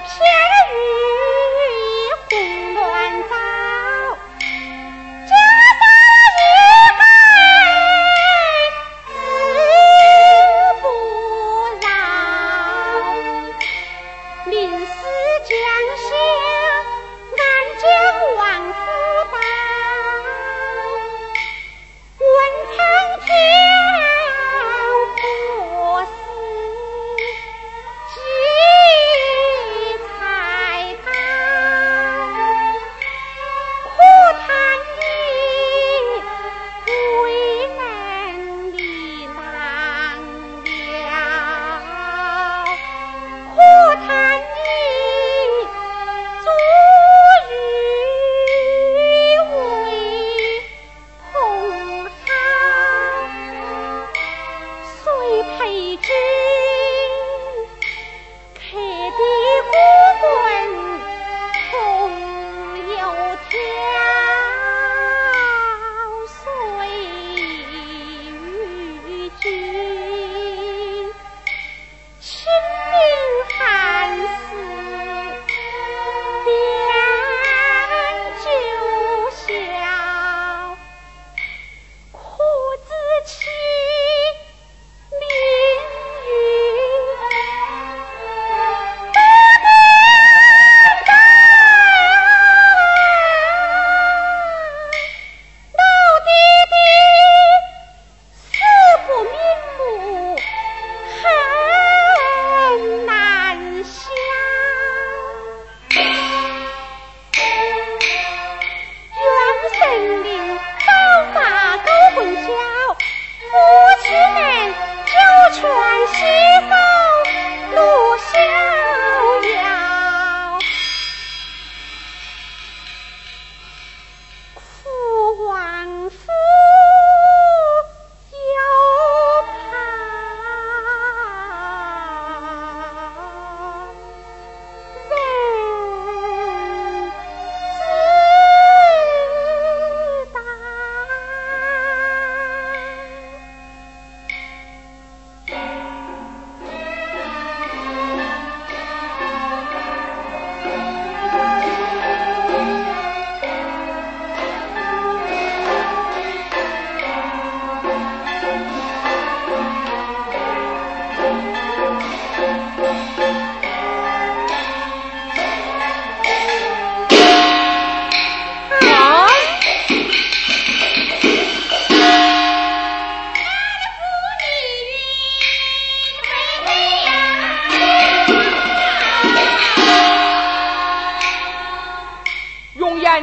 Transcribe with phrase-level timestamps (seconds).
[0.00, 0.47] 偏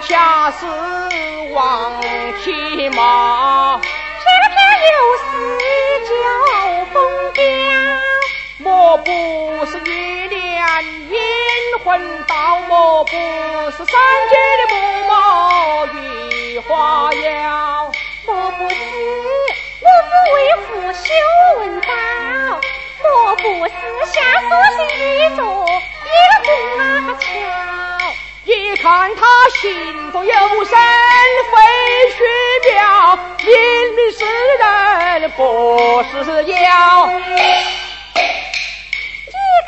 [0.00, 0.66] 是
[1.52, 2.00] 王
[2.42, 4.56] 骑马，偏偏
[4.88, 5.24] 又是
[6.08, 6.10] 叫
[6.86, 6.92] 风
[7.34, 7.42] 雕。
[8.58, 9.10] 莫不
[9.66, 10.40] 是一脸
[11.10, 11.18] 阴
[11.84, 13.12] 魂道，莫不
[13.70, 13.94] 是三
[14.30, 14.74] 界的木
[15.08, 15.12] 马
[15.92, 17.92] 玉花妖，
[18.26, 18.76] 莫不是
[19.80, 20.36] 我是为
[20.66, 21.04] 父修
[21.58, 21.88] 文道，
[23.02, 23.72] 莫不是
[24.06, 24.48] 下属
[24.78, 25.42] 是一座
[26.04, 26.08] 一
[26.46, 26.48] 个
[27.06, 27.81] 古桥。
[28.44, 29.24] 一看他
[29.60, 30.32] 心中有
[30.64, 30.76] 神，
[31.52, 31.56] 非
[32.10, 32.24] 虚
[32.72, 33.54] 表，明
[33.94, 34.24] 明是
[34.58, 37.06] 人，不是妖。
[37.06, 38.20] 你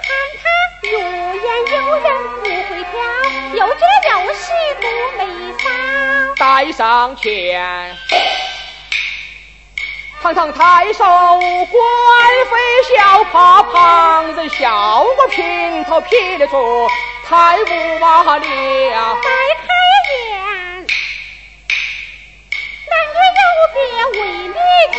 [0.02, 0.06] 看
[0.42, 0.44] 他
[0.90, 2.06] 有眼有人
[2.40, 2.92] 不会挑，
[3.54, 4.42] 又觉又喜
[4.80, 4.82] 不
[5.18, 5.22] 眉
[5.56, 5.64] 梢。
[6.36, 6.82] 带上
[7.16, 7.96] 前，
[10.20, 11.78] 堂堂太守官
[12.50, 12.52] 非
[12.96, 16.88] 笑，怕旁人笑我平头撇得住，
[17.26, 18.38] 太不罢了。
[18.40, 19.66] 再开
[20.10, 20.36] 眼，
[22.90, 23.42] 男女有
[23.72, 23.76] 别
[24.12, 24.16] 为
[24.46, 24.56] 你
[24.92, 24.98] 教，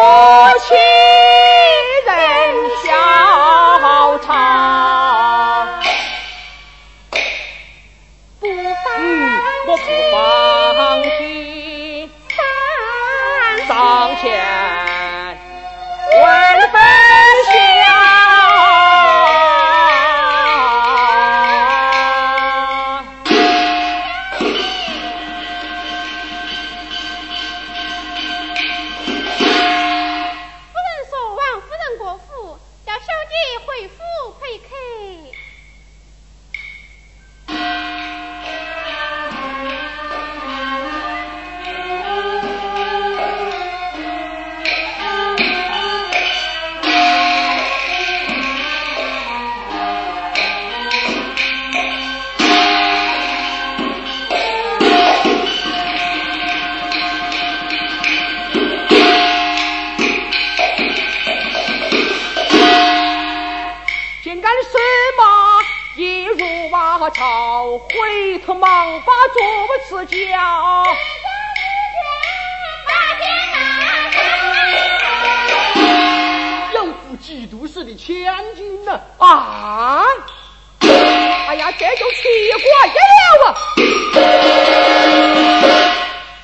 [0.00, 0.78] 母亲
[67.12, 70.16] 朝回头忙把桌子叫。
[76.74, 80.04] 老夫嫉妒死的千金呐、啊！
[81.48, 82.22] 哎呀，这就奇
[82.52, 82.86] 怪
[83.40, 83.46] 了
[84.14, 84.24] 啊！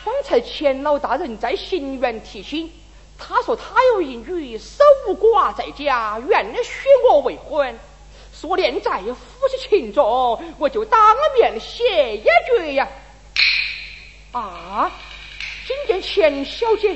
[0.04, 2.72] 方才钱老大人在行辕提亲，
[3.18, 4.82] 他说他有一女守
[5.14, 7.78] 寡在家，愿许我未婚。
[8.38, 12.86] 说连在夫妻情中，我就当面写一句呀！
[14.32, 14.92] 啊，
[15.66, 16.94] 今天钱小姐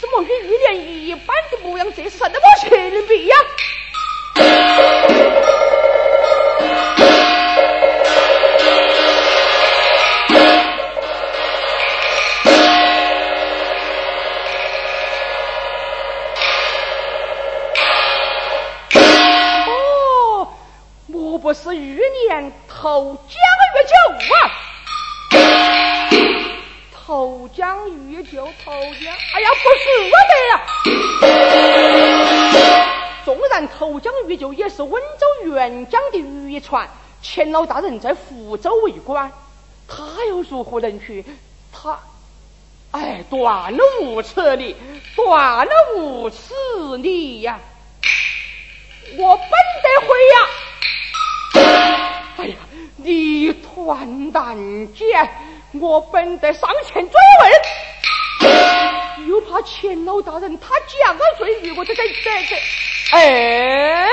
[0.00, 0.76] 怎么与玉莲
[1.06, 1.86] 一般的模样？
[1.96, 2.70] 这是什么情
[3.08, 3.36] 比呀？
[21.48, 21.98] 不是玉
[22.28, 23.34] 年投江
[23.72, 23.94] 玉酒
[24.34, 24.36] 啊！
[26.92, 30.52] 投江玉酒，投江，哎呀，不是我的呀！
[33.24, 36.86] 纵然投江玉酒也是温州沅江的渔船，
[37.22, 39.32] 钱老大人在福州为官，
[39.88, 41.24] 他又如何能去？
[41.72, 41.98] 他，
[42.90, 44.76] 哎，断了无耻理，
[45.16, 46.52] 断了无耻
[46.98, 47.58] 理呀！
[49.16, 50.46] 我本得回呀！
[52.98, 54.56] 哎呀，你团蛋
[54.92, 55.04] 姐，
[55.72, 57.12] 我本得上前追
[58.40, 62.56] 问，又怕钱老大人他降罪于我，这这这这，
[63.12, 64.08] 哎，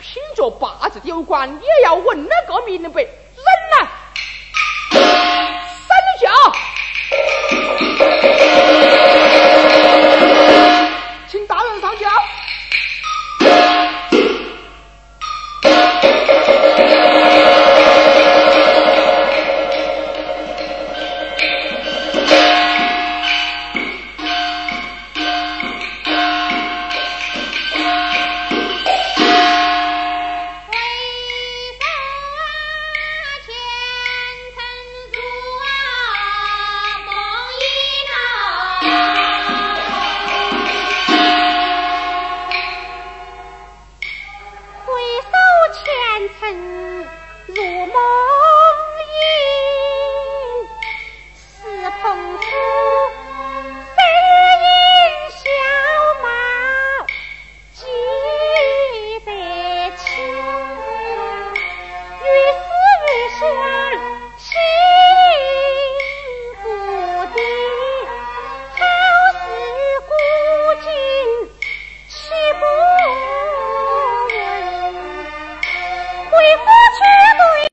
[0.00, 3.04] 凭着八字有关，也要问那个明白，